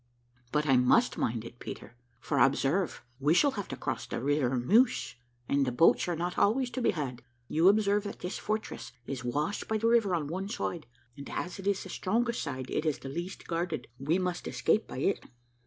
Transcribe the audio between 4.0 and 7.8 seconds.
the river Meuse, and boats are not always to be had. You